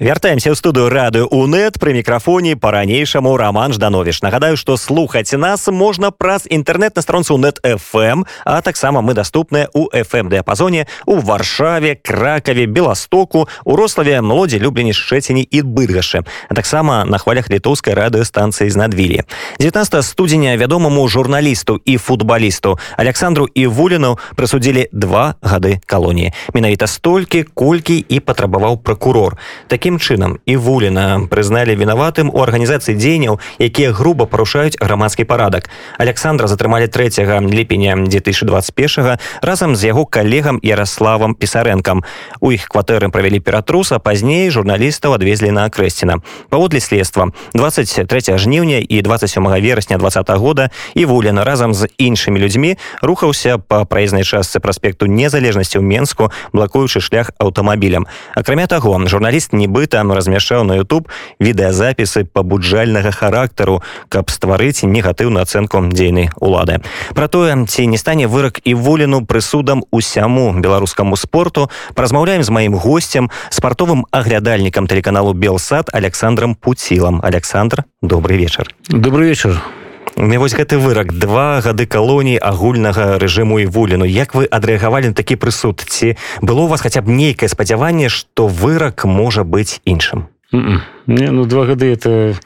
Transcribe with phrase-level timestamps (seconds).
[0.00, 6.10] вяртаемся ў студыю рады унет пры мікрафоне по-ранейшаму роман жданович нагадаю что слухаць нас можна
[6.10, 12.00] праз інтэрнет на стронцу нет фм а таксама мы доступныя у fm дыапазоне у варшаве
[12.00, 18.76] кракаве беластоку у рославе млодзе люблені шчэціні і быдгашы таксама на хвалях літоўскай радыёстанцыі з
[18.80, 19.20] надвілі
[19.60, 26.32] 19 студзеня вядомаму журналісту і футбалісту александру і вуліну прысудзілі два гады калоніі.
[26.54, 29.36] Менавіта столькі колькі і патрабаваў прокурор
[29.68, 30.38] такі такім чынам.
[30.46, 35.70] І вуліна прызналі вінаватым у арганізацыі дзеянняў якія груба парушаюць грамадскі парадак.
[35.98, 37.10] Александра затрымалі 3
[37.50, 42.04] ліпеня 2021 разам з яго калегам ярославам пісарэнкам.
[42.40, 46.22] У іх кватэры правялі ператруса пазней журналістаў адвезлі на акрэсціна.
[46.50, 52.78] Паводле следства 23 жніўня і 27 верасня два года і вуліна разам з іншымі людзьмі
[53.02, 59.66] рухаўся по праезнай частцы праспекту незалежнасці ў менску блакуючы шлях аўтамабілем акрамя таго журналіст не
[59.80, 61.08] бы там размяшчаў на YouTube.
[61.40, 63.80] Відэазапісы пабуджальнага характару
[64.12, 66.84] каб стварыць негатыўную ацэнку дзейнай улады.
[67.16, 72.76] Про тое ці не стане вырак і воліну прысудам усяму беларускаму спорту празмаўляем з маім
[72.76, 77.24] гостцем спартовым аглядальнікам тэлеканалу белсад александром пуцілам.
[77.24, 78.68] Александр добрый вечар.
[78.88, 79.79] Добрый вечар
[80.20, 81.16] вось гэты вырак.
[81.16, 85.80] Два гады калоніі агульнага рэжыму і вуліну як вы адрэагавалі на такі прысуд?
[85.80, 90.28] Ці было у вас хаця б нейкае спадзяванне што вырак можа быць іншым?
[90.52, 92.36] Не ну два гады это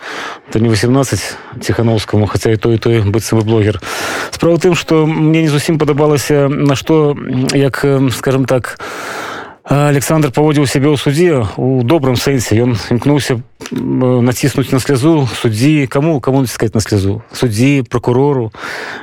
[0.49, 1.19] это не 18
[1.61, 3.81] ціхановскаму хаця і той той быццам вы блогер.
[4.31, 7.17] Справа тым што мне не зусім падабалася на што
[7.55, 8.79] як скажем так
[9.65, 13.41] александр паводзіў сябе ў суддзе у добрым сэнсе ён імкнуўся
[13.73, 18.53] націснуць на слязу суддзі кому кому сказать на слязу суддзі прокурору.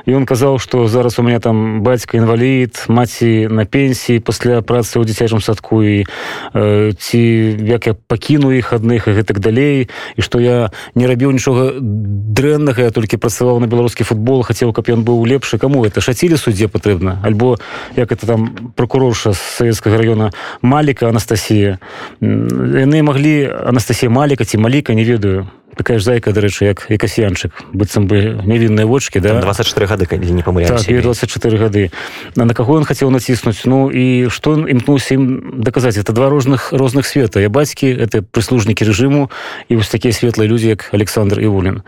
[0.06, 5.04] Он казаў что зараз у меня там бацька інвалід маці на пенсіі пасля працы ў
[5.04, 6.06] дзіцячым садку і
[6.54, 7.20] э, ці
[7.60, 12.82] як я пакіну іх адных і гэтак далей і что я не рабіў нічога дрэннага
[12.82, 16.68] я толькі працаваў на беларускі футбол хацеў каб ён быў лепшы кому это шацілі суддзе
[16.68, 17.58] патрэбна альбо
[17.96, 20.30] як это там прокурорша з савецкага района
[20.62, 21.78] маліка анастасія?
[22.20, 25.48] Яны маглі анастасія маліка ці маліка не ведаю.
[25.72, 29.40] Такая ж зайка дарэчы як і касьянчык быццам бы невінныя вочки да?
[29.40, 31.88] 24 гады не памы так, 24 гады.
[32.36, 33.64] На на каго ён хацеў націснуць?
[33.64, 35.96] Ну і што ён імкнуўся ім даказаць?
[35.96, 39.32] Это два розных розных света я бацькі это прыслужнікі рэжыму
[39.72, 41.80] і вось такія светлыя людзі як александр івулін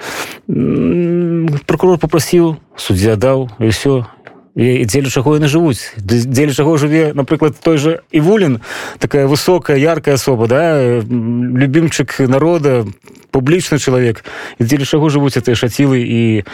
[1.68, 4.08] прокурор попрасіў суддзя даў і все
[4.54, 5.94] і дзеля чаго яны жывуць.
[5.98, 8.62] Дзеля чаго жыве напрыклад той же івулін
[8.98, 12.86] такая высокая яркая асоба да любімчык народа
[13.34, 14.22] публічны чалавек.
[14.62, 16.44] Дзеля чаго жывуць этой шацілы і э,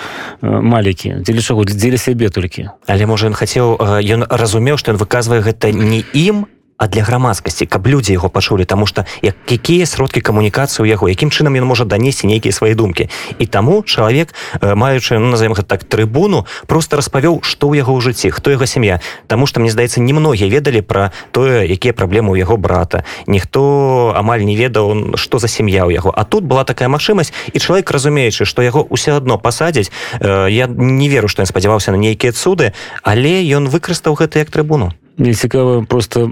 [0.41, 1.21] малікі.
[1.21, 2.73] Дзеля чаго дзеля сябе толькі.
[2.89, 6.49] Але можа ён хацеў ён разумеў што ён выказвае гэта не ім
[6.81, 11.13] а для грамадскасці каб людзі яго пачулі таму што як якія сродкі камунікацыі ў яго
[11.13, 13.13] якім чынам ён можа данесці нейкія свае думкі.
[13.37, 14.33] І таму чалавек
[14.65, 19.05] маючы ну, назовем так трыбуну просто распавёў што ў яго ў жыцці хто яго сям'я.
[19.29, 23.05] Таму што мне здаецца немногія ведалі пра тое якія праблемы ў яго брата.
[23.29, 26.09] Ніхто амаль не ведаў што за сям'я ў яго.
[26.17, 29.93] А тут была такая магчымасць і чалавек разумеючы што яго ўсё адно пасадзяць
[30.25, 32.73] я не веру што ён спадзяваўся на нейкія цуды
[33.05, 36.31] але ён выкарыстаў гэта як трыбуну мне цікава просто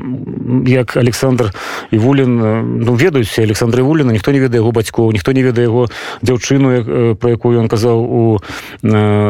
[0.67, 1.53] як александр
[1.91, 2.41] івулін
[2.81, 5.87] ну ведаюць александра вуліна ніхто не ведае яго бацькоў ніхто не ведае яго
[6.25, 8.39] дзяўчыну про якую ён казаў у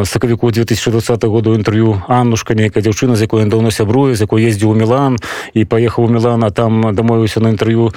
[0.04, 2.02] сакавіку 2020 году інтэрв'ю.
[2.08, 5.18] Аннушка нейкая дзяўчына з якой ён даўно сябруе з якой ездзіў у мілан
[5.54, 7.90] і паехаў у мілана там дамовіўся на інтэрв'ю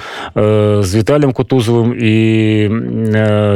[0.82, 2.14] з віталем кутузавым і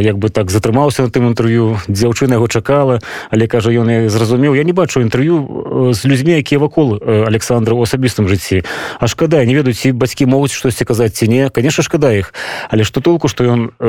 [0.03, 1.83] як бы так затрымаўся на тым інтэрв'ю.
[1.89, 3.01] Дзяўчына яго чакала
[3.31, 4.55] але кажа ён зразумеў.
[4.55, 8.63] Я не бачу інтэрв'ю з людзьмі якія вакол александра у асабістым жыцці
[9.01, 12.37] а шкада не ведаюць ці бацькі могуць штосьці казаць ці не конечно шкада іх
[12.69, 13.89] але што толку што ён э,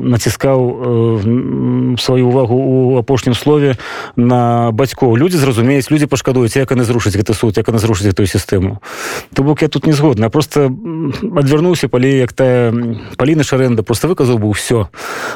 [0.00, 3.76] націскаў э, сваю увагу у апошнім слове
[4.16, 8.24] на бацькоў людзі зразумеюць людзі пашкадуюць як яны зрушыць гэты суд як яны зрушыць эту
[8.24, 8.80] сістэму
[9.34, 10.72] то бок я тут не згодна просто
[11.36, 12.72] адвярнуўся палі як тая
[13.20, 14.88] паліна шарэнда просто выказаў бы ўсё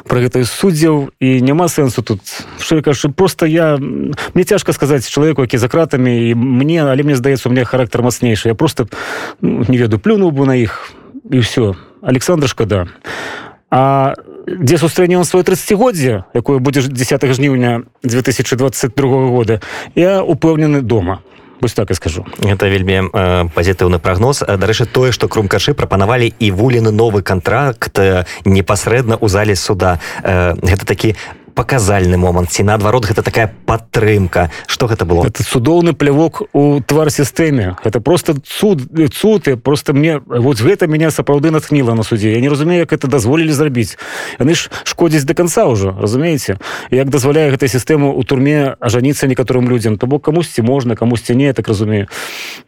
[0.08, 2.20] про гэтай суддзяў і няма сэнсу тут.
[2.82, 7.48] Кажу, просто я мне цяжка сказаць чалавеку які за кратамі і мне але мне здаецца
[7.48, 8.86] у характер характар мацнейшы я просто
[9.42, 10.94] ну, не ведаю плюнуў бы на іх
[11.26, 12.86] і все александр шкада
[13.70, 14.14] а
[14.46, 19.60] дзе сустрэне он сваё 30годдзе якое будзе 10 жніўня 2022 года
[19.94, 21.20] я упэўнены дома.
[21.60, 22.26] Вось так і скажу.
[22.42, 24.44] Это вельмі э, пазітыўны прагноз.
[24.44, 29.98] Дарэчы тое што крумкашы прапанавалі і вуліны новы контракт э, непасрэдна ў зале суда.
[30.22, 31.16] Э, гэта такі
[31.56, 32.52] паказальны момант.
[32.52, 34.52] Ці наадварот гэта такая падтрымка.
[34.68, 35.24] Что гэта было?
[35.24, 41.10] Это цудоўны плявок у твар сістэме это просто цуд цуты просто мне вот гэта меня
[41.10, 42.32] сапраўды натхніла на суде.
[42.32, 43.96] Я не разумею як это дазволілі зрабіць.
[44.38, 46.60] Яны ж шкодзяць до конца ўжо разумееце?
[46.90, 49.96] Як дазваляе гэтай сістэму у турме ажаніцца некаторым людзям?
[49.96, 52.08] То бок камусьці можна камусьці не так разумею.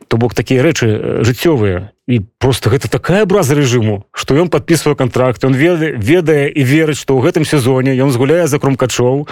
[0.08, 5.44] То бок такія рэчы жыццёвыя і просто гэта такая абраза рэжыму што ён подписывае контракт
[5.44, 9.28] он ведае ведае і верыць што ў гэтым сезоне ён згуляе за крумкачоў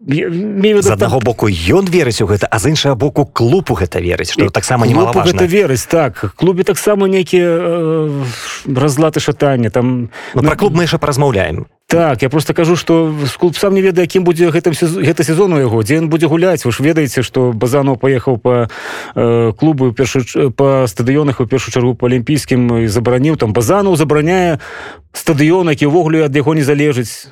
[0.00, 4.48] з аднаго боку ён верыць у гэта а з іншага боку клубу гэта верыць што
[4.48, 6.32] таксама не гэта верыць так.
[6.40, 8.24] Клубе таксама нейкія э,
[8.64, 13.56] разлаты шатання там ну, про клуб мы яшчэ паразмаўляем так я просто кажу что клуб
[13.56, 16.86] сам не ведае якім будзе гэтым гэта сезону яго дзе ён будзе гуляць вы ж
[16.86, 18.70] ведаеце што базанов паехаў по
[19.14, 20.22] э, клубу першы
[20.54, 24.62] по стадыёнах у першую чаргу по алімпійскім і забараніў там базанов забараняе
[25.10, 27.26] стадыён які ўвогуле ад яго не залежыць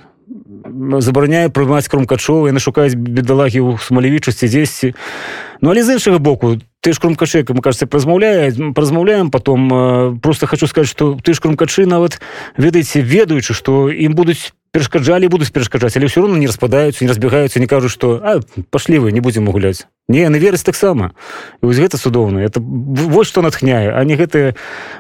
[0.98, 4.94] забараняе прымаць крумкачова яны шукаюць бедалагі ў смалевічасці дзесьці
[5.62, 10.46] ну але з іншага боку ты ж крумкачэк мы кажется празмаўляе празмаўляем потом э, просто
[10.46, 12.20] хочу сказать что ты ж крумкачы нават
[12.56, 17.60] ведаеце ведаючы што ім будуць перашкаджалі будуць перашкаджаць але ўсё равно не распадаюцца не разбегаюцца
[17.60, 18.20] не кажуць что
[18.70, 21.12] пашлі вы не будзем гуляць не яны верыць таксама
[21.62, 24.54] вось гэта цудоўна это вось што натхняе а не гэтыя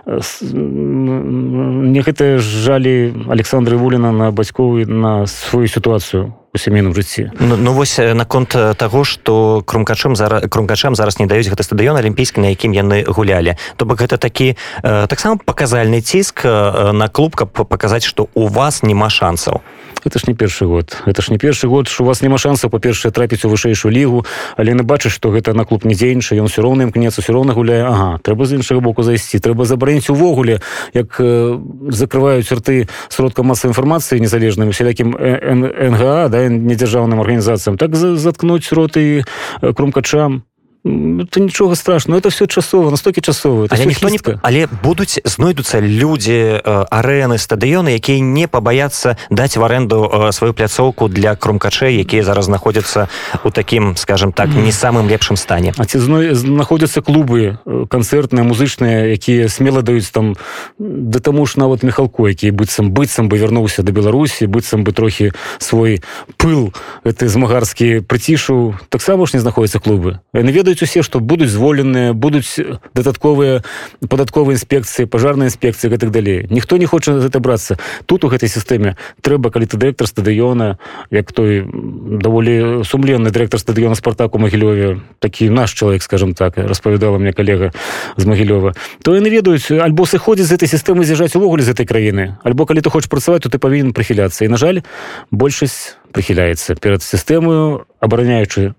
[0.08, 7.30] не гэтыя жалі александры вуліна на бацькоў на сваю сітуацыю у сямейным жыцці.
[7.40, 12.40] Ну, ну вось наконт таго што крумкачом зараз крумкачам зараз не даюць гэты стадыён алімпійскі
[12.40, 13.56] на якім яны гулялі.
[13.76, 19.10] То бок гэта такі таксама паказальны ціск на клуб каб паказаць што у вас няма
[19.10, 19.60] шансаў
[20.04, 20.96] это ж не першы год.
[21.06, 24.26] Это ж не першы год що у вас няма шанса па-першае трапіць у вышэйшую лігу
[24.56, 27.52] але на бачыш што гэта на клуб не дзейнічае ён все роўна імкнецца все роўна
[27.52, 27.84] гуляе.
[27.84, 30.60] Ага трэба з іншага боку зайсці трэба забараніць увогуле
[30.94, 31.58] як э,
[31.88, 39.24] закрываюць рты сродка масавай інфармацыі незалежным усялякім нга да недзяржаўным арганізацыям так заткнуць роты
[39.60, 40.42] крумкачам
[40.84, 46.62] это нічога страшно это все часова настолькі часова але ніхто не але будуць знойдуцца людзі
[46.64, 53.08] арэны стадыёны якія не пабаяцца даць в аренду сваю пляцоўку для крумкачэй якія зараз знаходзяцца
[53.44, 55.74] у такім скажем так не самым лепшым стане?
[55.76, 60.36] А ці зной знаходзяцца клубы канцэртныя музычныя якія смела даюць там
[60.78, 65.32] да таму ж нават мехалку які быццам быццам бы вярнуўся да беларусі быццам бы трохі
[65.58, 66.02] свой
[66.36, 66.72] пыл
[67.04, 70.20] это змагарскі прыцішу таксама ж не знаходзяцца клубы.
[70.32, 72.60] Яны ведаюць ведаюць усе што будуць зволеныя будуць
[72.92, 73.64] дадатковыя
[74.04, 78.96] падатковыя інспекцыі пажарнай інспекцыі гэтак далей ніхто не хоча гэта брацца тут у гэтай сістэме
[79.24, 80.76] трэба калі ты дырэктар стадыёна
[81.10, 87.32] як той даволі сумленны дырэктар стадыёна спартаку магілёве такі наш чалавек скажем так распавядала мне
[87.32, 87.72] калега
[88.16, 92.36] з магілёва то яны ведаюць альбо сыходзіць з этой сістэмы з'язджаць увогуле з этой краіны
[92.44, 94.84] альбо калі ты хочаш працаваць то ты павінен прыхіляцца і на жаль
[95.32, 98.76] большасць прыхіляецца перад сістэмою абараняючы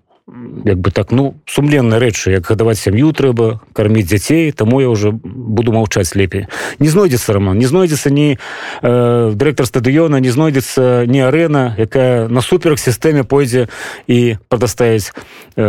[0.64, 5.10] як бы так ну сумленныя рэчы як гадаваць сям'ю трэба карміць дзяцей таму я уже
[5.12, 6.46] буду маўчаць лепей.
[6.78, 12.78] Не знойдзецца роман не знойдзецца ні э, дырэктар стадыёна не знойдзецца не арэна якая насуперак
[12.78, 13.68] сістэме пойдзе
[14.06, 15.12] і прадаставіць
[15.56, 15.64] э,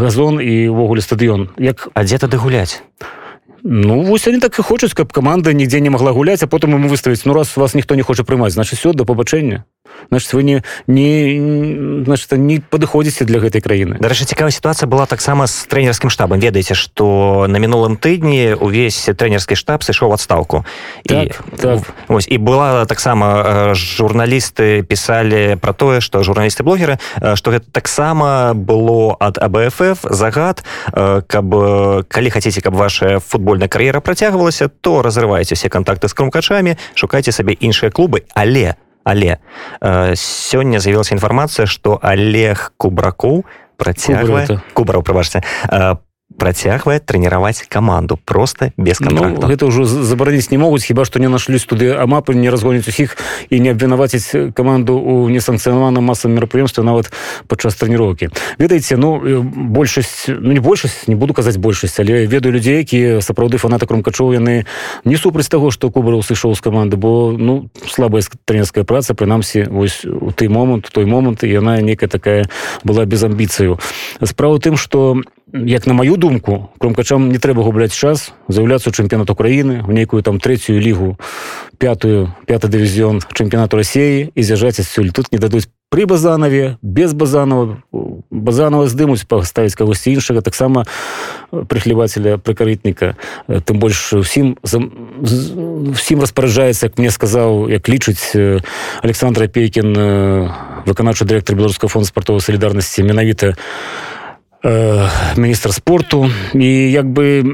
[0.00, 1.50] газон і ўвогуле стадыён.
[1.58, 2.82] Як а дзе тады гуляць?
[3.66, 6.88] Ну вось они так і хочуць каб каманда нідзе не могла гуляць а потым ему
[6.88, 9.64] выставіць ну раз вас ніхто не хоча прымаць значит все да пабачэння
[10.10, 13.98] значит вы не не значит не падыходзіце для гэтай краіны.
[14.00, 16.40] Дарэчы цікавая сітуацыя была таксама з трэнерскім штабам.
[16.40, 20.64] Ведаеце что на мінулым тыдні увесь трэнерскі штаб сышоў адстаўку.
[21.06, 21.80] Так, і так.
[22.08, 26.98] ось і была таксама журналісты пісалі про тое что журналісты блогеры
[27.34, 30.64] что гэта таксама было ад абф загад.
[30.92, 31.46] Каб
[32.08, 37.54] калі хацеце каб ваша футбольная кар'ера працягвалася то разрывайце все контакты з крумкачамі шукайце сабе
[37.54, 38.24] іншыя клубы.
[38.34, 39.38] Але але
[39.80, 43.44] э, сёння з'явілася інфармацыя што олег кубракоў
[43.76, 45.96] працягвае кубраў прабачце э,
[46.36, 51.28] працягвае трэніраваць каманду просто без контракту ну, гэта ўжо забараніць не могуць хіба што не
[51.28, 53.16] нашлі туды амапы не разгоніць усіх
[53.50, 57.12] і не абвінаваціць каманду у несанкцыянаваным масам мерапрыемства нават
[57.46, 62.82] падчас трэніроўкі ведаеце ну большасць ну не большасць не буду казаць большасць але ведаю людзей
[62.82, 64.66] якія сапраўды фаната крумкачоў яны
[65.04, 70.04] не супраць таго што кубараў сышоў з каманды бо ну слабая трэнерская праца прынамсі вось
[70.04, 72.50] у той момант той момант яна некая такая
[72.82, 73.78] была без амбіцыю
[74.22, 75.22] справа тым што
[75.54, 80.40] як на маю думку кромкачам не трэба губляць час з'яўляцца чэмпіянат Украіны в нейкую там
[80.42, 81.14] третью лігу
[81.78, 87.78] пятую пятый дывізіён чэмпіянату Росіі і з'язджаць адсюль тут не дадуць при базанаве без базанова
[88.34, 90.90] базанова здымуць паставіць кагосьці іншага таксама
[91.54, 93.14] прыхлівателя прыкарытніка
[93.46, 94.58] тым больш усім
[95.94, 98.34] всім распараджаецца як мне сказаў як лічыць
[99.06, 99.94] александра пейкін
[100.82, 104.13] выканаўчы дырэктар беларускага фонда спартовой салідарнасці менавіта Э,
[105.36, 106.30] міністр спорту.
[106.54, 107.44] І як бы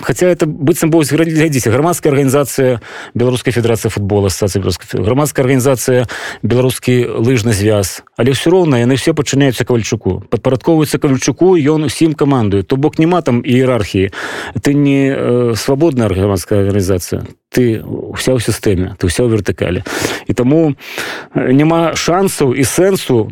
[0.00, 2.80] хотя это быццам бо глядзіце грамадская арганізацыя
[3.14, 4.62] беларускай федерацыі футбола ассоцыі
[5.02, 6.06] грамадская арганізацыя
[6.42, 12.62] беларускі лыжны звяз але все роўна яны все пачыняюцца кавальчуку падпарадковваюцца кавальчуку ён усім камандую
[12.62, 14.12] то бок няма там іерархіі
[14.62, 17.82] ты не э, свабодная грамадская арганізацыя ты
[18.16, 19.80] вся ў сістэме ты ўся ў вертыкалі
[20.26, 20.74] і таму
[21.34, 23.30] няма шансаў і сэнсу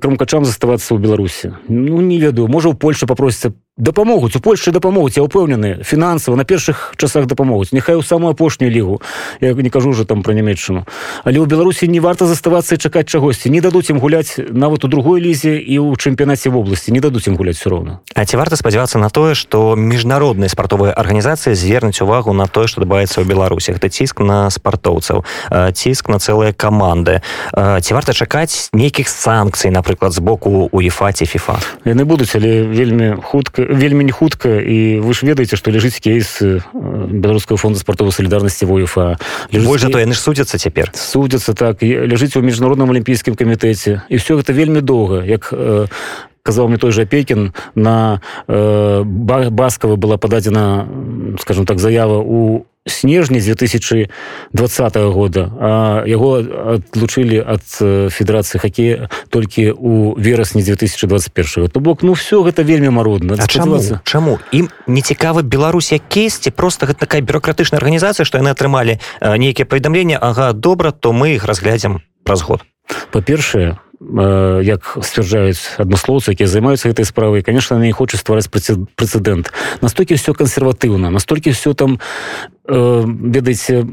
[0.00, 5.16] кромкачам заставацца ў беларусі ну не ведаю можа ў польша попросіцца дапамогуць у польльше дапамогуць
[5.16, 9.00] я упэўнены фінансава на першых часах дапамогуць няхай у самую апошнюю лігу
[9.40, 10.84] я не кажу уже там про нямецчыну
[11.24, 14.88] але ў беларусі не варта заставацца і чакаць чагосьці не дадуць ім гуляць нават у
[14.88, 18.56] другой лізе і ў чэмпіянаце вобласці не дадуць ім гуляць все роўна А ці варта
[18.60, 23.72] спадзявацца на тое што міжнародныя спартовыя арганізацыі звернуць увагу на тое што дабаецца ў беларусі
[23.72, 25.24] гэта ціск на спартоўцаў
[25.72, 27.24] ціск на цэлыя каманды
[27.56, 31.56] ці варта чакаць нейкіх санкцый напрыклад з боку уефа ці фіфа?
[31.84, 36.42] Яны будуць але вельмі хутка вельмі не хутка і вы ж ведаеце што ляжыць кейс
[36.74, 39.16] беларускага фонда спартовой солідарнасці воюфа
[39.52, 40.90] больш то яны ж судзяцца цяпер.
[40.94, 44.02] Судзяцца так ляжыць у міжнародным алімпійскім камітэце.
[44.10, 45.54] І все гэта вельмі доўга як
[46.42, 50.88] казаў мне той жа пекін на э, баскава была пададзена
[51.40, 55.52] скажем так заява у снежні 2020 года.
[55.60, 56.40] А яго
[56.80, 57.64] адлучылі ад
[58.08, 63.36] федэрацыі хакея толькі у верасні 2021 то бок ну все гэта вельмі марудна.
[63.46, 63.80] Чаму?
[64.04, 64.38] Чаму?
[64.52, 70.18] Ім не цікавы беларусія кейсці просто гэта такая бюрократычная арганізацыя што яны атрымалі нейкія паведамлення
[70.20, 72.64] Ага добра то мы іх разглядзем праз год?
[73.12, 79.52] Па-першае Э, як сцвярджаюць адмыслоўцы якія займаюцца гэтай справай конечно не хочуць ствараць прэцэдэнт.
[79.84, 82.00] Настолькі все кансерватыўна настолькі все там
[82.64, 83.84] э, ведаеце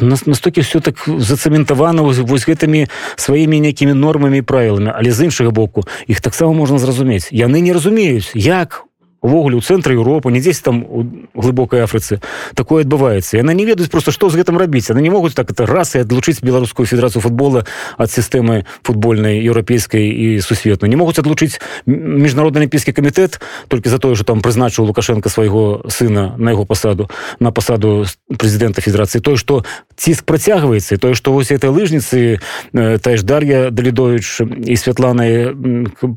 [0.00, 6.24] настолькі все так зацэментавана вось гэтымі сваімі нейкімі нормамі правіламі але з іншага боку іх
[6.24, 7.28] таксама можна зразумець.
[7.28, 8.87] Яны не разумеюць як
[9.20, 12.20] увогуле у цэнтры Еўропы не дзесь там у глыбокай Афрыцы.
[12.54, 13.36] Такое адбываецца.
[13.36, 14.90] Яна не ведаюць просто што з гэтым рабіць.
[14.90, 17.66] Яны не могуць так это раз і адлучыць беларускую федэрацыю футбола
[17.98, 20.90] ад сістэмы футбольнай еўрапейскай і сусветнай.
[20.90, 26.34] Не могуць адлучыць міжнародны алімпійскі камітэт толькі за тое что там прызначыў лукашенко свайго сына
[26.38, 27.10] на яго пасаду
[27.40, 29.20] на пасаду прэзідэнта федэрацыі.
[29.20, 29.64] Той што
[29.96, 32.38] ціск працягваецца тое што вось этой лыжніцы
[32.72, 35.54] та ж дар'я далідович і святлана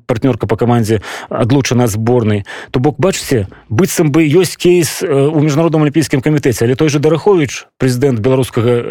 [0.05, 5.87] партнёрка по камандзе адлучана зборнай то бок бок бачыце быццам бы ёсць кейс у міжнародным
[5.87, 8.83] алімпійскім камітэце але той же дарахович прэзідэнт беларускага э,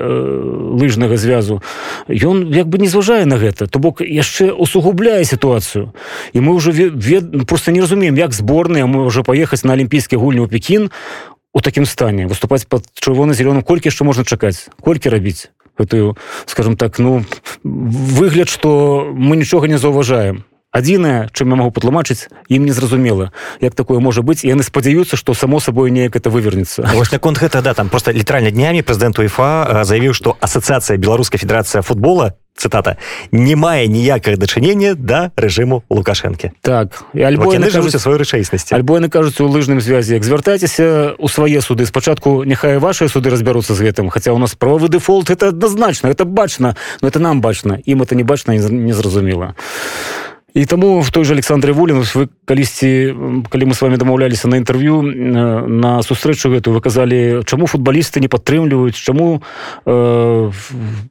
[0.80, 1.60] лыжнага звязу
[2.08, 5.92] ён як бы не зважае на гэта то бок яшчэ усугубляе сітуацыю.
[6.32, 7.46] І мы уже вед...
[7.46, 10.90] просто не разумеем як зборныя мы уже паехаць на алімпійскі гульню ў пекін
[11.52, 13.62] у такім стане выступаць под чырвона-зялёным.
[13.62, 14.70] Колькі яшчэ можна чакаць?
[14.80, 16.16] Колькі рабіць гэтую
[16.46, 17.24] скажем так ну
[17.64, 23.98] выгляд что мы нічога не заўважаем адзінае чым я могу патлумачыць ім незразумела як такое
[23.98, 26.86] можа быць яны спадзяюцца што само сабой неяк это вывернецца.
[26.94, 31.82] Вось наконт гэта да там просто літаральна днямі прэзідэнт уефа заявіў што асацыяцыя беларускай федэрацыя
[31.82, 32.96] футбола цытата
[33.32, 38.74] не мае ніякага дачынення да рэжыму лукашэнкі так і альбо яны кажуць сваёй рэчаіснасці.
[38.76, 43.30] альбо яны кажуць у лыжным звязі як звяртайцеся у свае суды спачатку няхай вашыя суды
[43.30, 47.40] разбяруцца з гэтым хаця у нас правовы дэфолт это адназначна это бачна но это нам
[47.40, 52.28] бачна ім это не бачна незразумела а і таму в той же александре вулін вы
[52.44, 53.14] калісьці
[53.50, 58.28] калі мы с вами дамаўляліся на інтэрв'ю на сустрэчу гэтую вы казалі чаму футбалісты не
[58.28, 59.42] падтрымліваюць чаму
[59.86, 60.50] э,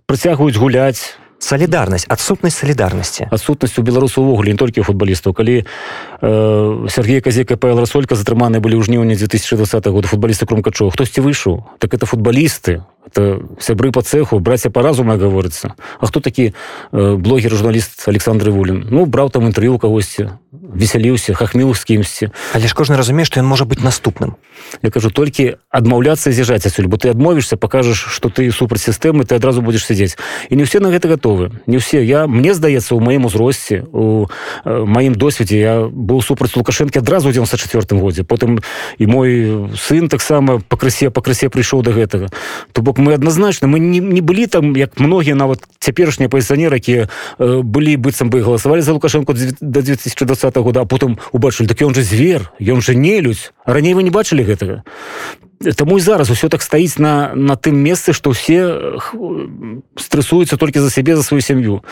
[0.05, 1.15] працягваюць гуляць.
[1.39, 5.31] Солідарнасць адсутнасць солідарнасці адсутнасць у беларусу увогуле не толькі футбалістаў.
[5.31, 11.24] Калі э, Сергей казека павел расолька затрыманы былі ў жніўні 2020 года футбалісты кромкачоў хтосьці
[11.24, 11.63] выйшаў?
[11.79, 16.54] Так это футбалісты это сябры по цеху братья по разуму говорится а хто такі
[16.92, 22.30] э, блогер журналіст александр вулин ну браў там інтэрв'ю кагосьці весяліўся хахміў з кімсьці.
[22.54, 24.38] Але ж кожны разумее што ён можа быць наступным.
[24.82, 29.36] Я кажу толькі адмаўляцца з'язджаць адсюль бо ты адмовішся покажаш что ты супраць сістэмы ты
[29.36, 30.18] адразу будешь сядзець.
[30.50, 32.06] І не ўсе на гэта готовы не ўсе.
[32.06, 34.25] Я мне здаецца у маім узросце у
[34.66, 38.24] маім досведзе я быў супраць лукашэнкі адразу ў 94 годзе.
[38.25, 38.62] Потым
[38.98, 39.30] і мой
[39.78, 42.30] сын таксама пакрысе пакрысе прыйшоў до гэтага.
[42.74, 47.10] То бок мы адназначна мы не, не былі там як многія нават цяперашнія пазіцыянеры якія
[47.39, 52.03] былі быццам бы галасавалі за лукашенко до 2020 года а потым убачылі так ён же
[52.03, 54.84] звер ён же не людзь раней вы не бачылі гэтага
[55.60, 58.96] Таму і зараз усё так стаіць на, на тым месцы, што ўсе
[60.00, 61.84] стрэсуюцца толькі за сябе за сваю сям'ю.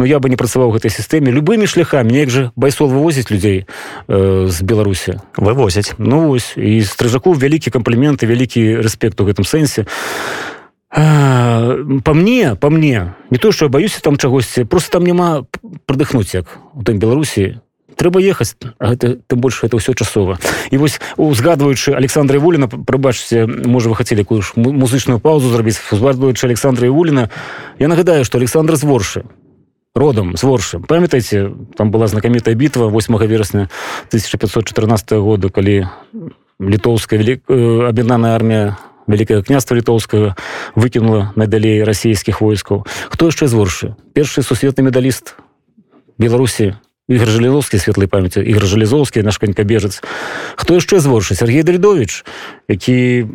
[0.00, 3.68] Но я бы не працаваў гэтай сістэме любымі шляхамі неяк жа байсол вывозіць людзей
[4.08, 9.84] э, з Беларусі вывозяць Ну вось і стрыжаку вялікі кампліменты вялікі рэспект у гэтым сэнсе.
[10.92, 15.44] Па мне па мне не то што я баюся там чагосьці просто там няма
[15.84, 17.60] прадыхнуць як у тым беларусі
[17.96, 18.56] трэба ехаць.
[18.80, 20.38] Гэта тым больш это ўсё часова.
[20.70, 26.46] І вось узгадваючы александра вуліна прыбачце можа вы хацелі якую ж музычную паузу зрабіць узгадваючы
[26.46, 27.28] александра вуліна
[27.78, 29.24] я нагадаю што александр зворшы
[29.94, 33.68] родам з воршы памятаеце там была знакамітая бітва 8 верасня
[34.08, 35.88] 1514 года калі
[36.60, 40.34] літоўская велик аб'яднаная армія вялікае княства літоўскага
[40.74, 42.86] выкінула надалей расійскіх войскаў.
[43.10, 45.36] Хто яшчэ з воршы першы сусветны медаліст
[46.18, 46.78] беларусі
[47.08, 50.02] ігор жаліловскі светлай памяці ігор жалізоўскі наш канькабежец
[50.56, 52.24] хто яшчэ зворшы Сергей дальдович
[52.68, 53.26] які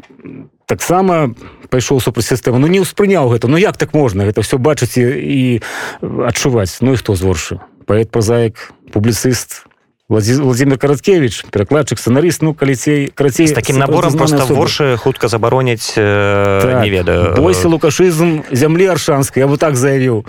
[0.68, 1.32] таксама
[1.72, 4.28] пайшоў супраць сістэмы ну не ўспрыняў гэта ну як так можна?
[4.28, 5.64] Гэта все бачыць і
[6.04, 9.68] адчуваць ну і хто зворшы паэт празаек публіцыст
[10.10, 16.84] владимир караткевич перакладчык сцэнарыст ну каліцей крацей таким набором просто воршы хутка забароняць э, так,
[16.84, 17.36] не ведаю.
[17.36, 20.24] Бойся лукашызм зямлі аршанскай я бы так заявіў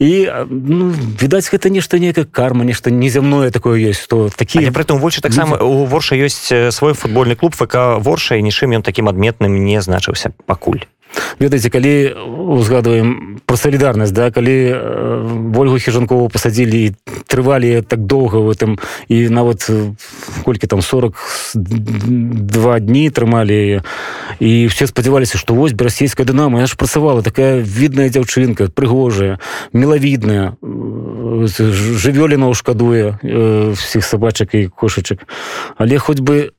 [0.00, 0.88] і ну,
[1.20, 5.84] відаць гэта нешта некая карма нешта незямное такое есть то такие притом больше таксама у
[5.84, 10.88] ворша ёсць свой футбольны клуб ФК ворша і нічым ён таким адметным не значыўся пакуль
[11.38, 12.14] ведаеце калі
[12.58, 16.94] узгадываем про солідарнасць да калі э, ольгу хижанкову посадили
[17.26, 19.94] трывалі так доўга в этом і нават э,
[20.44, 23.82] колькі там 42 дні трымалі
[24.40, 29.38] і все спадзяваліся что вось расійская дынама я ж працавала такая видная дзяўчынка прыгожая
[29.72, 35.26] мелавідная э, жывёліна ушкадуе э, всіх сабачак і кошачак.
[35.76, 36.52] Але хоць бы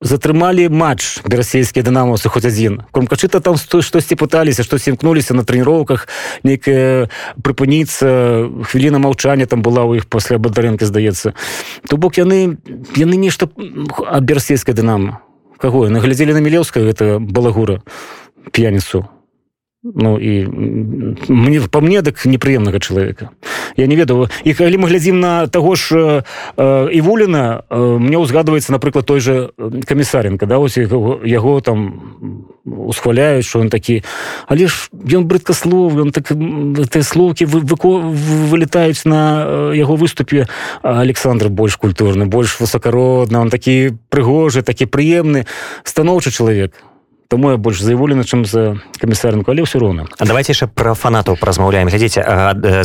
[0.00, 2.84] затрымалі матч расійскія дынамосы хоць адзін.
[2.92, 6.08] Кромкачыта там сто штосьці пыталіся што імкнуліся на трэніровках.
[6.44, 7.08] Нейкая
[7.40, 11.32] прыпыніцца хвіліна маўчання там была ў іх пасля бадарэнкі здаецца.
[11.88, 12.60] То бок яны
[12.96, 13.48] яны нешта
[14.04, 15.24] ад берсейскай дынама
[15.56, 15.88] каго?
[15.88, 17.80] Наглядзелі на мілеўска гэта балагура
[18.52, 19.08] п'яніцу.
[19.82, 20.44] Ну і
[21.28, 23.32] мне по мне так непрыемнага чалавека
[23.76, 24.28] я не ведаю.
[24.44, 26.22] І калі мы глядзім на таго ж
[26.56, 33.46] э, івуліна э, мне ўзгадваецца напрыклад той же камісаренко да ось яго, яго там усхваляюць
[33.46, 34.02] что он такі
[34.48, 36.28] але ж ён брыдка слов ён так
[36.90, 37.76] ты слоўкі вы, вы,
[38.50, 40.48] вылетаюць на яго выступе
[40.82, 45.46] александр больш культурны больш высокародна он такі прыгожы такі прыемны
[45.84, 46.74] станоўчы чалавек
[47.28, 51.34] Таму я больш заяволена чым за камісарнку але ўсё роўна А давайте яшчэ пра фанатаў
[51.40, 52.22] празмаўляем глядзіце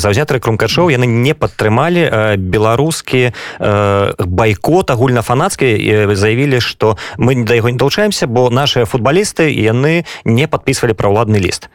[0.02, 5.70] заўзятары крумкачоў яны не падтрымалі беларускі байкот агульнафанацкі
[6.18, 11.38] заявілі што мы да яго не далучаемся бо нашыя футбалісты яны не падпісвалі пра ўладны
[11.38, 11.70] ліст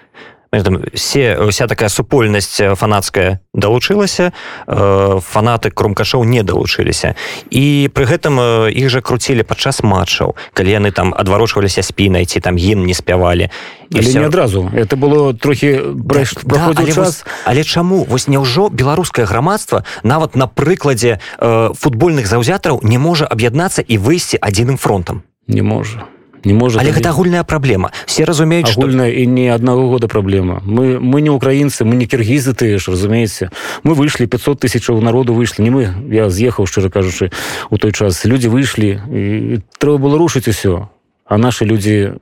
[0.95, 4.33] все вся такая супольнасць фанацкая далучылася
[4.67, 7.15] фанаты крумкашоў не далучыліся
[7.51, 12.59] і пры гэтым іх жа круцілі падчас матчаў калі яны там адварочваліся спінай ці там
[12.59, 13.51] ім не спявалі
[13.91, 14.19] і все...
[14.19, 18.07] не адразу это было трохі брэш да, да, але, вось, але чаму?
[18.09, 24.39] Вось няўжо беларускае грамадства нават на прыкладзе э, футбольных заўзятараў не можа аб'яднацца і выйсці
[24.41, 25.23] адзіным фронтам?
[25.47, 26.07] Не можа
[26.47, 29.21] не может але гэта агульная праблема все разумеюць агульная што...
[29.21, 33.51] і не аднаго года праблема мы мы не украінцы мы не кіргізы тыя ж разумееце
[33.83, 37.31] мы выйшлі 500 тысячаў народу выйшлі не мы я з'ехаў шчыра кажучы
[37.71, 40.89] у той час людзі выйшлі і трэба было рушыць усё
[41.27, 42.13] а наши людзі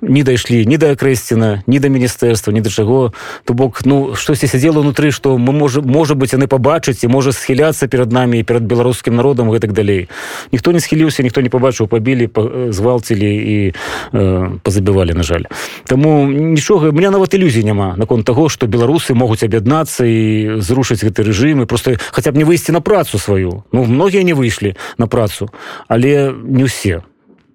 [0.00, 3.12] не дайшлі ні да крэсціна ні да міністэрства ні да чаго
[3.44, 7.32] то бок ну штосьці сядзела унутры што мы можа можа быть яны пабачыць і можа
[7.32, 10.08] схіляцца перад намі перад беларускім народам гэтак далей
[10.52, 12.28] ніхто не схіліўся ніхто не пабачыў пабілі
[12.68, 13.74] звалцілі і
[14.12, 15.48] э, пазабівалі на жаль.
[15.84, 21.24] Таму нічога меня нават ілюзій няма наконт таго што беларусы могуць аб'яднацца і зрушыць гэты
[21.24, 25.06] рэжым і просто хаця б не выйсці на працу сваю ну многія не выйшлі на
[25.06, 25.48] працу
[25.88, 27.02] але не ўсе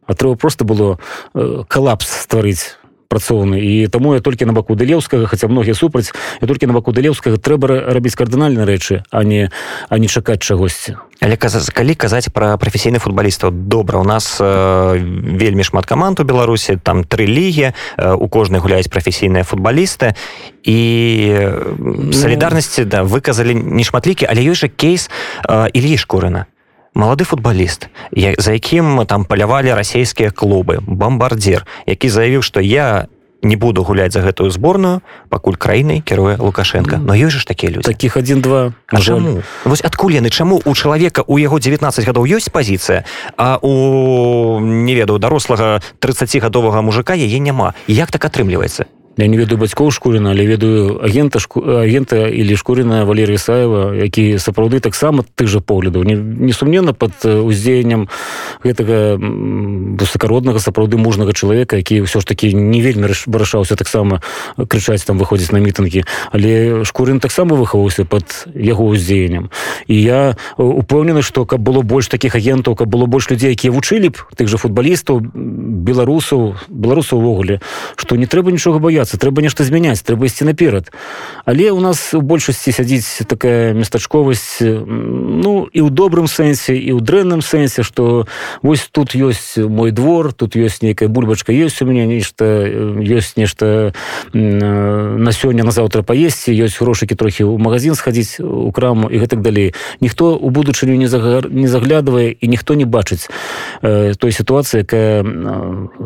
[0.07, 0.99] а трэба просто было
[1.35, 3.59] э, калапс стварыць працоўны.
[3.59, 7.39] І таму я толькі на баку далеўскага хаця многія супраць я толькі на баку далеўскага
[7.39, 9.49] трэба рабіць кардынальныя рэчы а не
[9.89, 10.99] а не чакаць чагосьці.
[11.23, 16.23] Але казаць калі казаць пра прафесійных футбалістаў добра у нас э, вельмі шмат каманд у
[16.23, 20.13] беларусі там тры лігі э, у кожнай гуляюць прафесійныя футбалісты.
[20.63, 20.77] І
[21.79, 22.13] ну...
[22.13, 25.09] салідарнасці да выказалі нешматлікі але ёсць жа кейс
[25.47, 26.45] э, ільі шкурына
[26.97, 33.05] малады футбаліст за якім там палявалі расійскія клубы бомбардзір які заявіў што я
[33.43, 37.85] не буду гуляць за гэтую зборную пакуль краінай кіруе лукашенко но ёсць ж такія людзі.
[37.85, 39.45] Таких один два чаму?
[39.63, 43.05] Вось адкуль яны чаму у чалавека у яго 19 гадоў ёсць пазіцыя
[43.37, 47.73] а у не ведаю дарослага 30гадовага мужика яе няма?
[47.87, 53.05] Як так атрымліваецца я не ведаю бацькоў шкурина але ведаю агента шку агента или шкурина
[53.05, 56.03] валерия саева які сапраўды таксама ты же поглядаў.
[56.03, 58.09] Несумненно под уздзеяннем
[58.63, 64.21] гэтага высокороднага сапраўды мужнага чалавека які ўсё ж таки не вельмі вырашаўся таксама
[64.57, 66.05] крычаць там выходзіць на мітынгі.
[66.31, 69.49] Але шкурин таксама выхаваўся под яго уздзеяннем.
[69.87, 74.09] І я упэўнены что каб было больш таких агентаў каб было больш людзей якія вучылі
[74.09, 77.61] б тых же футбалістаў беларусаў беларусаў увогуле
[77.95, 80.91] что не трэба нічога бояться развівацца трэба нешта змяняць трэба ісці наперад.
[81.45, 87.01] Але у нас у большасці сядзіць такая местачковасць ну і ў добрым сэнсе і ў
[87.01, 88.27] дрэнным сэнсе что
[88.61, 92.67] вось тут ёсць мой двор тут ёсць нейкая бульбачка ёсць у мяне нешта
[92.99, 93.93] ёсць нешта
[94.33, 99.41] на сёння на заўтра паесці ёсць грошыкі трохі ў магазин схадзіць у краму і гэтак
[99.41, 99.73] далей.
[100.01, 103.31] Ніхто у будучыню не загар не заглядывае і ніхто не бачыць
[103.81, 105.23] э, той сітуацыі якая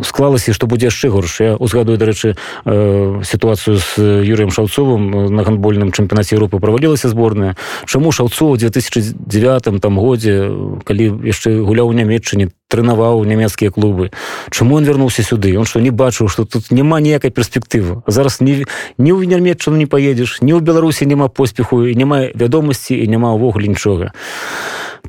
[0.05, 1.41] склалася што будзе яшчэ горш.
[1.41, 2.90] Я узгадую дарэчы э,
[3.23, 7.55] сітуацыю з юрыем шаўцовым на гандбольным чэмпіянаце Европы правалілася зборная.
[7.85, 10.51] Чаму шаўцоў 2009 там годзе
[10.83, 14.11] калі яшчэ гуляў у нямецчыне трэнаваў нямецкія клубы?
[14.49, 15.57] Чаму он вярнуўся сюды?
[15.57, 18.03] Он што не бачыў што тут няма ніякай перспектывы?
[18.07, 18.65] Зараз не
[18.97, 23.35] не ў нямецчыну не паедзеш ні ў беларусі няма поспеху і няма вядомасці і няма
[23.35, 24.13] ўвогуле нічога.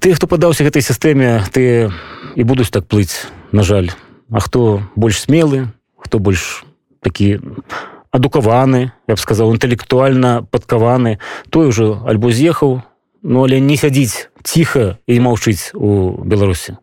[0.01, 1.93] Ты хто падаўся гэтай сістэме ты
[2.35, 3.93] і будуць так плыць на жаль.
[4.33, 5.71] А хто больш смелы
[6.03, 6.65] хто больш
[7.03, 7.39] такі
[8.13, 11.19] адукаваны я б сказаў інтэлектуальна падкаваны
[11.51, 12.81] той ужо альбо з'ехаў
[13.23, 16.77] ну але не сядзіць ціха і маўчыць у беларусі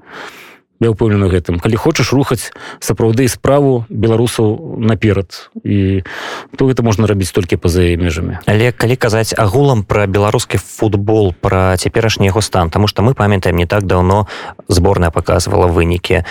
[0.79, 1.59] я ўпэўнены гэтым.
[1.59, 6.03] Калі хочаш рухаць сапраўды справу беларусаў наперад і
[6.55, 8.39] то гэта можна рабіць толькі па-за межамі.
[8.47, 13.59] Але калі казаць агулам пра беларускі футбол пра цяперашні яго стан тому что мы памятаем
[13.59, 14.27] не так давно
[14.67, 16.23] зборная показывала вынікі.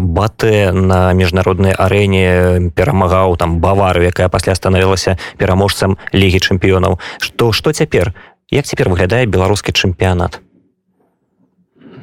[0.00, 6.98] Баты на міжнароднай арэне перамагаў там бавару якая пасля станавілася пераможцам лігі чэмпіёнаў.
[7.18, 8.14] Што што цяпер?
[8.50, 10.40] Як цяпер выглядае беларускі чэмпіянат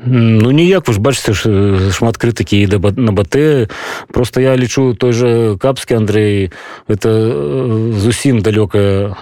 [0.06, 1.34] Ну ніяк вы ж бачыце
[1.90, 2.70] шмат крытыкі і
[3.02, 3.34] на бат
[4.14, 6.52] просто я лічу той же капскі Андрей
[6.88, 7.10] это
[7.98, 9.18] зусім далёкая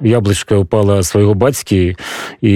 [0.00, 1.96] яблычка упала свайго бацькі
[2.40, 2.54] і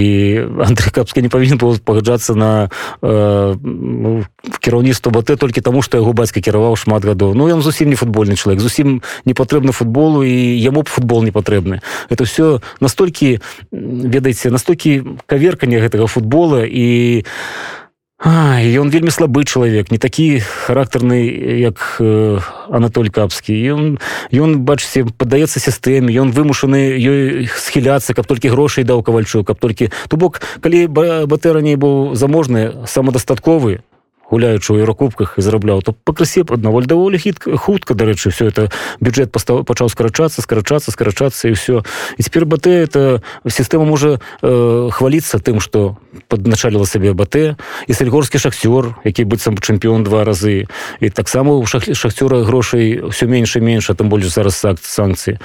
[0.59, 2.69] Андрей капскі не павінен был пагаджацца на
[3.01, 4.23] э,
[4.59, 7.33] кіраўніцтва бат толькі таму што яго бацька кіраваў шмат гадоў.
[7.33, 11.31] Ну ён зусім не футбольны чалавек зусім не патрэбны футболу і яму б футбол не
[11.31, 11.81] патрэбны.
[12.09, 13.39] Это все настолькі
[13.71, 17.25] ведаеце настолькі каверканне гэтага футбола і
[18.23, 21.27] ён вельмі слабы чалавек не такі характарны
[21.59, 22.39] як э,
[22.71, 23.99] Анатоль капскі ён
[24.31, 29.91] ён бачыце паддаецца сістэме ён вымушаны ёй схіляцца каб толькі грошай даў кавальчу каб толькі
[30.07, 33.83] то бок калі батэ раней быў заможны самадастатковы
[34.33, 39.29] гуляючы ў еўракубках і зарабляў то пакрысе аднаго даволі хіт хутка дарэчы все это бюджет
[39.31, 41.85] пастав пачаў скарачацца скарачацца скарачацца і все
[42.17, 48.41] і цяпер бат это сістэма можа э, хваліцца тым что падначаліла сабе бат і сальгорскі
[48.41, 50.65] шахцёр які быццам чэмпіён два разы
[50.99, 55.37] і таксама у шах шахцёра грошай все менш менш тым больш зараз акт санкцыі.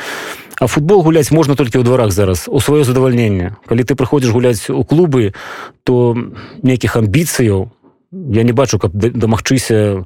[0.60, 3.54] А футбол гуляць можна толькі ў дварах зараз у сваё задавальненне.
[3.70, 5.34] Калі ты прыходзіш гуляць у клубы
[5.84, 6.18] то
[6.62, 7.70] нейкіх амбіцыяў
[8.12, 10.04] я не бачу каб дамагчыся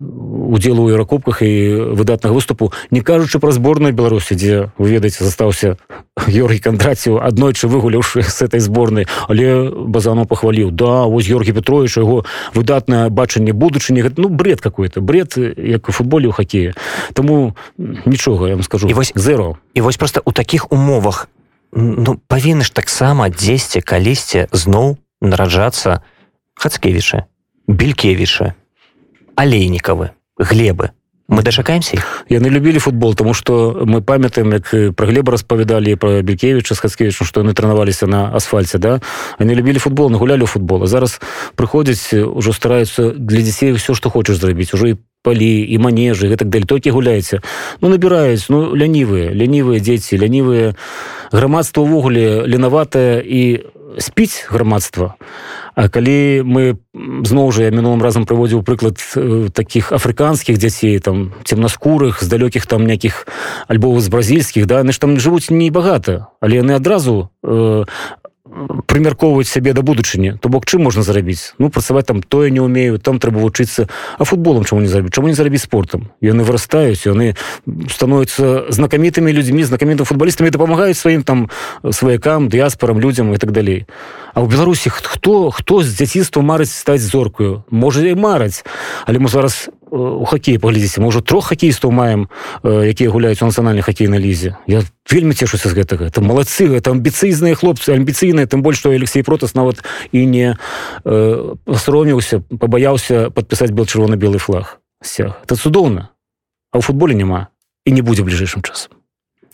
[0.00, 2.72] удзелу ў еўракопках і выдатнага выступу.
[2.90, 5.76] Не кажучы пра зборную беларусі дзе вы ведаеце застаўся
[6.16, 10.72] Георгій кандраціў аднойчы выгуляўшы с этой зборнай але базану пахваліў.
[10.72, 12.24] Да вось Георгій петрович яго
[12.56, 16.72] выдатнае бачанне будучыні ну бред какой-то бред як у футболе ў хакея
[17.12, 21.28] тому нічога я вам скажу і вось зеро і вось просто у таких умовах
[21.72, 26.00] ну павінны ж таксама дзесьці калісьці зноў нараджацца
[26.56, 27.28] хацкевіча
[27.72, 28.54] белькевіша
[29.36, 30.92] алейнікавы глебы.
[31.28, 31.96] Мы дачакаемся
[32.28, 37.24] яны любілі футбол тому что мы памятаем як про глеба распавядалі про белькевича с хацкевічу
[37.24, 39.00] что яны тренаваліся на асфальце да?
[39.38, 41.20] Они любілі футбол нагулялі футбола зараз
[41.56, 46.52] прыходзяць ужо стараюцца для дзяцей все что хочаш зрабіць ужо і палі і манежы гэтак
[46.52, 47.40] даль толькі гуляеце
[47.80, 50.76] ну набіраюць ну лянівыя лянівыя дзеці лянівыя.
[51.32, 53.64] Грамадства ўвогуле ленаватае і
[53.96, 56.76] спіць грамадства А калі мы
[57.24, 62.66] зноў жа я мінулым разам прыводзіў прыклад э, таких афрыканскіх дзяцей там цемнаскурых з далёкіх
[62.66, 63.26] там нейкіх
[63.68, 67.84] альбо з бразільскіх да яны ж там жывуць небагата але яны адразу э,
[68.86, 71.54] прымяркоўваць сябе да будучыні то бок чым можна зарабіць?
[71.58, 73.88] Ну працаваць там тое не умею там трэба вучыцца.
[74.18, 75.12] А футболам чаму не зарабіць?
[75.12, 76.12] Чаму не зарабіць спортам?
[76.20, 77.34] Яны вырастаюць яны
[77.88, 81.48] становятся знакамітымі людзьмі знакамітым футболістамі дапамагаюць сваім там
[81.82, 83.86] сваякам дыяспорам людзям і так далей.
[84.34, 87.64] А ў беларусі хто хто з дзяцінства марыць стаць зоркаю?
[87.70, 88.64] Можа і мараць
[89.06, 92.32] але мы зараз у хоккей паглядзіце мы ўжо трох хакеістаў маем
[92.64, 94.56] якія гуляюць у нацыянальнай хакейнай лізе.
[94.64, 96.08] Я вельмі цешуся з гэтага.
[96.08, 99.84] Это малацы это амбіцыйныя хлопцы амбіцыйныя тым больш што алексей протас нават
[100.16, 100.56] і не
[101.04, 106.08] сроміўся пабаяўся падпісаць бел чырвона-белы флаг сцяг это цудоўна
[106.72, 107.52] а ў футболе няма
[107.84, 108.96] і не будзе бліжэйшым часам.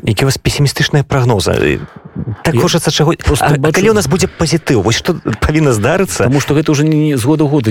[0.06, 1.82] Які вас пессімістычныя прагнозы
[2.48, 3.72] так я хочацца чаго бачу...
[3.76, 6.24] калі у нас будзе пазітыў вось што павінна здарыцца?
[6.24, 7.70] Тому что гэта уже не з года года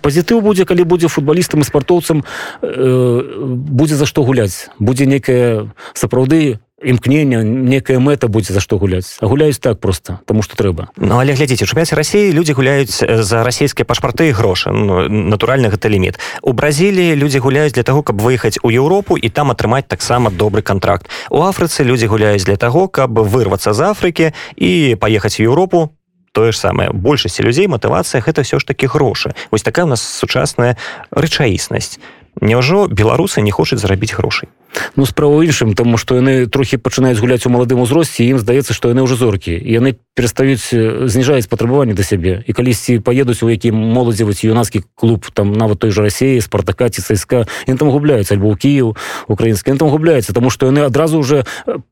[0.00, 2.24] пазітыў будзе калі будзе футбалістам і спартоўцам
[2.62, 4.72] э, будзе за што гуляць.
[4.78, 9.18] Будзе некая сапраўды імкнення некая мэта будзе за што гуляць.
[9.20, 10.88] А гуляюць так просто тому что трэба.
[10.96, 14.72] Ну але глядзіце чупяць рассіі людзі гуляюць за расійскія пашпарты грошы.
[14.72, 16.18] Ну, натуральна гэта ліміт.
[16.42, 20.62] У бразіліі людзі гуляюць для того каб выехаць у Еўропу і там атрымаць таксама добры
[20.62, 25.90] контракт у афрыцы людзі гуляюць для того каб вырвацца з Афрыкі і паехаць у Еўропу.
[26.32, 26.90] Тое ж самае.
[26.94, 29.34] Большасці людзей матывацыя гэта все ж таки грошы.
[29.50, 30.76] Вось такая у нас сучасная
[31.10, 31.98] рэчаіснасць.
[32.40, 34.48] Няўжо беларусы не хочуць зарабіць грошай
[34.96, 38.90] Ну справа іншым тому што яны трохі пачынаюць гуляць у маладым узросце ім здаецца што
[38.90, 39.54] яны ўжо зоркі.
[39.58, 40.70] Яны перастаюць
[41.08, 45.90] зніжаюць патрабаванні да сябе і калісьці паедуць у які моладзеваць юнацкі клуб там нават той
[45.90, 48.86] жа рассеі спартака ці цска ён там губляюць альбо ў кіў
[49.32, 51.46] украінскі там губляецца тому што яны адразу уже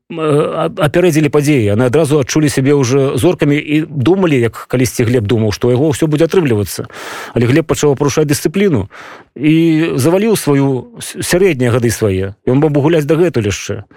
[0.09, 5.73] апярэдзілі падзеі яны адразу адчулі сябе ўжо зоркамі і думалі як калісьці глеб думаў што
[5.73, 6.85] яго ўсё будзе атрымлівацца
[7.33, 8.89] але глеб пачаў парушаць дысцыпліну
[9.33, 9.55] і
[9.97, 13.89] заваліў сваю сярэднія гады свае ён бо гуляць дагэтуль яшчэ.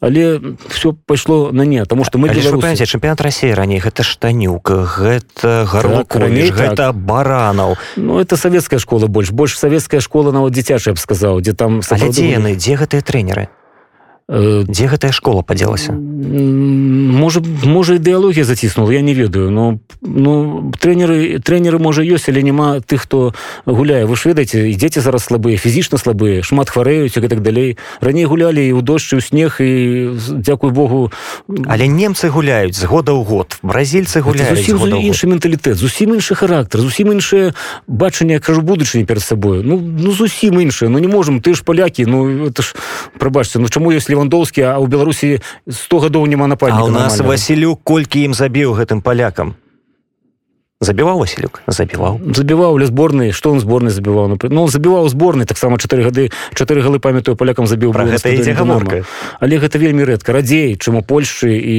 [0.00, 5.64] Але все пайшло на не тому что мы беларусе чэмпіянат Росіі раней гэта штанюк гэта
[5.64, 6.96] гармакраней так, гэта так.
[6.96, 11.80] баранаў Ну это савецкая школа больш больш савецкая школа нават дзіцячая б сказаў дзе там
[11.80, 13.48] дзе яны дзе гэтыя трэнеры
[14.28, 15.92] дзе гэтая школа падзелася?
[15.92, 22.80] можа можа ідэалогія заціснула я не ведаю но ну трэнеры трэнеры можа ёсць але няма
[22.80, 23.34] тых хто
[23.66, 27.78] гуляе вы ж ведаеце дзеці зараз слабыя фізічна слабыя шмат хварэюць і так далей.
[28.00, 31.12] Раней гулялі і ў дождж у снег і дзякуй Богу.
[31.66, 37.14] Але немцы гуляюць з года ў год бразільцы гуляюць іншы менталітэт зусім іншы характар зусім
[37.14, 37.54] іншае
[37.86, 39.62] бачанне кажу будучыні перад сабою.
[39.62, 42.74] Ну ну зусім іншае ну не можем ты ж палякі ну это ж
[43.18, 47.76] прабачце ну чаму если левандоўскі а ў беларусі 100 гадоў няма нападні у нас василю
[47.76, 49.54] колькі ім забіў гэтым палякам
[50.80, 51.62] забіваў василюк?
[51.66, 56.80] Забіваў забіваў ля зборнай что он зборнай забіваў ну забіваў зборнай таксама чатыры гады чатыры
[56.84, 59.04] галы памятаю палякам забіў гэта
[59.40, 61.76] але гэта вельмі рэдка радзей чым у польльшы і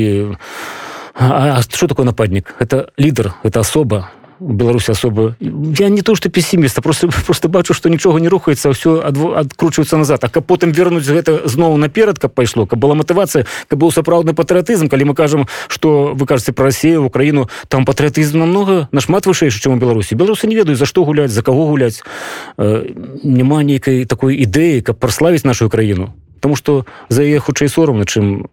[1.14, 6.30] а, а что такое нападнік это лідар это асоба беларусі асобы я не то что
[6.30, 10.24] пессіміста просто просто бачу что нічога не рухаецца все адкручваецца назад.
[10.24, 14.34] А каб потым вернуць гэта зноў наперад каб пайшло каб была матывацыя каб быў сапраўдны
[14.34, 19.60] патрыятызм калі мы кажам что вы кажаце про Россию Украіну там патрыятызм намного нашмат вышэйшы
[19.62, 20.16] чым у беларусі.
[20.16, 22.04] Беларусы не ведаюць за што гуляць за кого гуляць.
[22.58, 22.86] Э,
[23.24, 28.48] няма нейкай такой ідэі каб праславіць нашу краіну Таму што за яе хутчэй сорамна, чым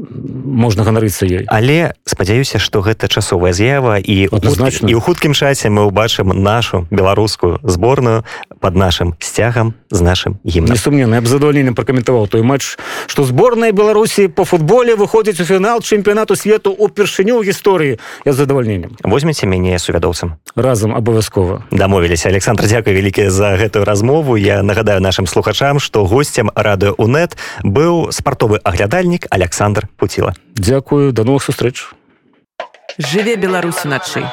[0.00, 1.44] можна ганарыцца ёй.
[1.48, 6.86] Але спадзяюся, што гэта часовая з'ява і адназначна і ў хуткім часе мы ўбачым нашу
[6.90, 8.24] беларускую зборную
[8.60, 10.72] под нашим сцягам з нашим гімнам.
[10.72, 15.84] Несумненна, я б задавальненнем пракаментаваў той матч, што зборная Беларусі по футболе выходзіць у фінал
[15.84, 18.96] чэмпіянату свету упершыню ў гісторыі я задавальненнем.
[19.04, 20.40] Возьмеце мяне сувядоўцам.
[20.56, 21.64] разам абавязкова.
[21.70, 24.36] Дамовіліся Александр дзякуй вялікія за гэтую размову.
[24.36, 30.34] Я нагадаю нашим слухачам, што гостцям радыё УН інтэрнэт быў спартовы аглядальнік Александр Пуціла.
[30.54, 31.88] Дзякую, да новых сустрэч.
[32.98, 34.24] Жыве Беларусь уначы.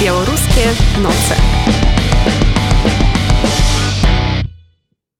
[0.00, 1.51] Беларускія ноцы.